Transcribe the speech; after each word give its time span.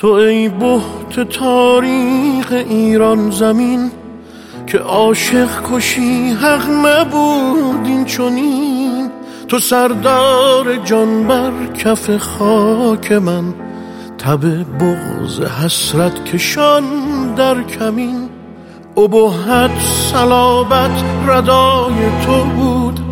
تو 0.00 0.06
ای 0.06 0.48
بحت 0.48 1.20
تاریخ 1.28 2.52
ایران 2.52 3.30
زمین 3.30 3.90
که 4.66 4.78
عاشق 4.78 5.48
کشی 5.72 6.30
حق 6.30 6.70
نبود 6.70 7.86
این 7.86 8.04
چنین. 8.04 9.10
تو 9.48 9.58
سردار 9.58 10.76
جان 10.76 11.26
بر 11.26 11.52
کف 11.78 12.16
خاک 12.16 13.12
من 13.12 13.54
تب 14.18 14.40
بغز 14.78 15.40
حسرت 15.40 16.24
کشان 16.24 16.84
در 17.34 17.62
کمین. 17.62 18.28
ابهت 18.96 19.80
صلابت 20.12 21.04
ردای 21.26 21.94
تو 22.26 22.44
بود. 22.44 23.09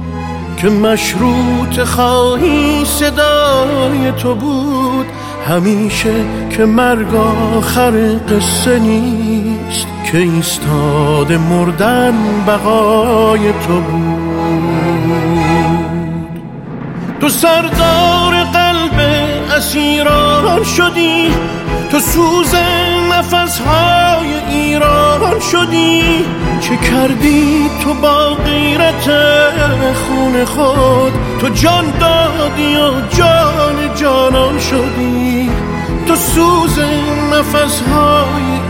که 0.62 0.69
مشروط 0.69 1.80
خواهی 1.80 2.85
صدای 2.85 4.12
تو 4.23 4.35
بود 4.35 5.07
همیشه 5.49 6.15
که 6.51 6.65
مرگ 6.65 7.15
آخر 7.55 7.91
قصه 8.29 8.79
نیست 8.79 9.87
که 10.13 10.19
ایستاد 10.19 11.32
مردن 11.32 12.15
بقای 12.47 13.52
تو 13.52 13.80
بود. 13.80 15.09
تو 17.21 17.29
سردار 17.29 18.45
قلب 18.45 19.01
اسیران 19.57 20.65
شدی 20.65 21.30
تو 21.91 22.01
سوز 22.01 22.54
نفسهای 23.13 24.35
ایران 24.51 25.41
شدی 25.41 26.25
چه 26.60 26.77
کردی 26.77 27.71
تو 27.85 27.95
با 27.95 28.35
غیرت 28.35 29.09
خود 30.45 31.13
تو 31.41 31.49
جان 31.49 31.85
دادی 32.01 32.77
و 32.77 33.17
جان 33.17 33.95
جانان 33.95 34.59
شدی 34.59 35.51
تو 36.07 36.15
سوز 36.15 36.79
نفسهای 37.33 38.43
ایران 38.43 38.68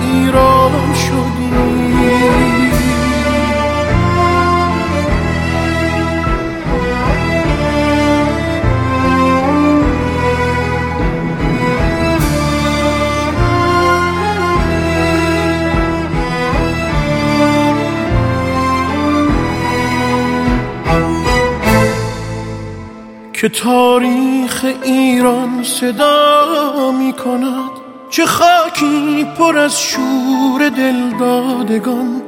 که 23.48 23.54
تاریخ 23.54 24.66
ایران 24.82 25.62
صدا 25.62 26.92
می 26.98 27.12
کند 27.12 27.70
چه 28.10 28.26
خاکی 28.26 29.26
پر 29.38 29.58
از 29.58 29.80
شور 29.80 30.68
دلدادگان. 30.68 32.22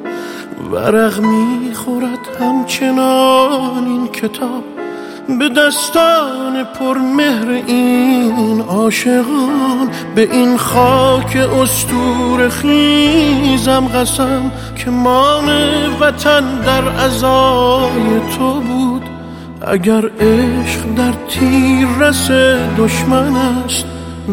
ورق 0.73 1.21
می 1.21 1.75
خورد 1.75 2.29
همچنان 2.41 3.85
این 3.87 4.09
کتاب 4.09 4.65
به 5.39 5.49
دستان 5.49 6.65
پر 6.65 6.99
مهر 6.99 7.49
این 7.67 8.61
عاشقان. 8.61 9.91
به 10.15 10.33
این 10.33 10.57
خاک 10.57 11.37
استور 11.37 12.49
خیزم 12.49 13.89
قسم 13.95 14.53
که 14.77 14.91
مان 14.91 15.49
وطن 16.01 16.61
در 16.61 16.89
ازای 16.89 18.21
تو 18.39 18.61
بود. 18.61 18.90
اگر 19.67 20.05
عشق 20.21 20.81
در 20.97 21.13
تیر 21.29 21.89
رس 22.01 22.31
دشمن 22.79 23.37
است 23.37 23.85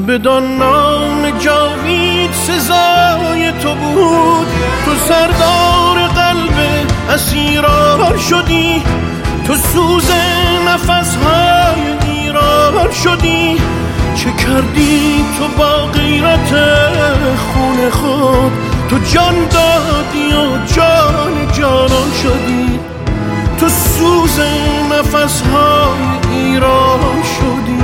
بدان 0.07 0.57
نام 0.57 1.29
جاوید 1.39 2.31
سزای 2.31 3.51
تو 3.51 3.75
بود. 3.75 4.47
تو 4.85 4.91
سردار 5.07 6.07
قلب 6.15 6.87
اسیران 7.09 8.17
شدی 8.17 8.83
تو 9.47 9.55
سوز 9.55 10.11
نفسهای 10.67 12.11
ایران 12.11 12.91
شدی. 12.91 13.57
چه 14.15 14.31
کردی 14.31 15.25
تو 15.37 15.47
با 15.57 15.85
غیرت 15.85 16.53
خون 17.37 17.89
خود؟ 17.89 18.51
تو 18.89 18.97
جان 19.13 19.35
دادی 19.35 20.33
و 20.33 20.65
سوز 24.37 24.45
نفسهای 24.91 26.01
ایران 26.31 27.23
شدی. 27.23 27.77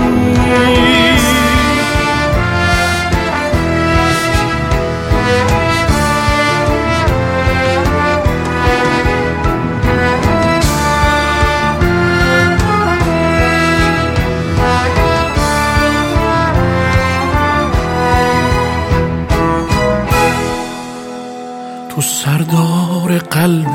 تو 21.89 22.01
سردار 22.01 23.17
قلب 23.17 23.67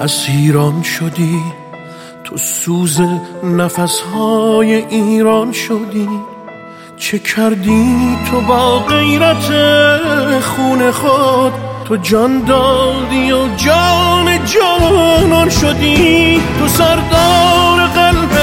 اسیران 0.00 0.82
شدی. 0.82 1.65
تو 2.26 2.36
سوز 2.36 3.00
نفسهای 3.44 4.74
ایران 4.74 5.52
شدی؟ 5.52 6.08
چه 6.96 7.18
کردی 7.18 8.16
تو 8.30 8.40
با 8.40 8.78
غیرت 8.78 9.50
خون 10.40 10.90
خود؟ 10.90 11.52
تو 11.84 11.96
جان 11.96 12.44
دادی 12.44 13.32
و 13.32 13.48
جان 13.56 14.44
جانان 14.44 15.48
شدی؟ 15.50 16.42
تو 16.58 16.68
سردار 16.68 17.86
قلب 17.94 18.38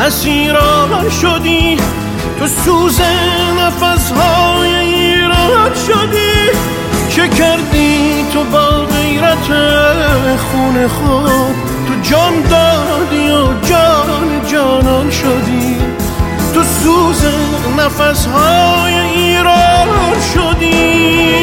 اسیران 0.00 1.10
شدی؟ 1.10 1.76
تو 2.38 2.46
سوز 2.46 3.00
نفسهای 3.60 4.74
ایران 4.74 5.74
شدی؟ 5.86 6.58
چه 7.08 7.28
کردی 7.28 8.24
تو 8.32 8.44
با 8.44 8.68
غیرت 8.68 9.46
خون 10.38 10.88
خود؟ 10.88 11.65
جان 12.02 12.42
دادی 12.42 13.30
و 13.30 13.66
جان 13.68 14.46
جانان 14.52 15.10
شدی. 15.10 15.76
تو 16.54 16.62
سوز 16.62 17.24
نفس 17.78 18.26
های 18.26 18.94
ایران 18.94 20.20
شدی. 20.34 21.35